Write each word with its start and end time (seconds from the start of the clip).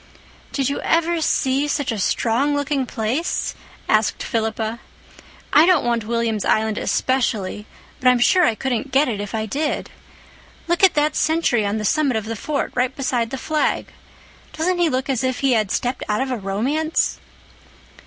"Did 0.51 0.67
you 0.67 0.79
ever 0.81 1.21
see 1.21 1.67
such 1.67 1.91
a 1.91 1.99
strong 1.99 2.55
looking 2.55 2.87
place?" 2.87 3.53
asked 3.87 4.23
Philippa. 4.23 4.79
"I 5.53 5.67
don't 5.67 5.85
want 5.85 6.05
William's 6.07 6.43
Island 6.43 6.79
especially, 6.79 7.67
but 7.99 8.07
I'm 8.07 8.17
sure 8.17 8.43
I 8.43 8.55
couldn't 8.55 8.89
get 8.91 9.07
it 9.07 9.21
if 9.21 9.35
I 9.35 9.45
did. 9.45 9.91
Look 10.67 10.83
at 10.83 10.95
that 10.95 11.15
sentry 11.15 11.67
on 11.67 11.77
the 11.77 11.85
summit 11.85 12.17
of 12.17 12.25
the 12.25 12.35
fort, 12.35 12.71
right 12.73 12.95
beside 12.95 13.29
the 13.29 13.37
flag. 13.37 13.93
Doesn't 14.53 14.79
he 14.79 14.89
look 14.89 15.07
as 15.07 15.23
if 15.23 15.41
he 15.41 15.51
had 15.51 15.69
stepped 15.69 16.01
out 16.09 16.19
of 16.21 16.31
a 16.31 16.37
romance?" 16.37 17.19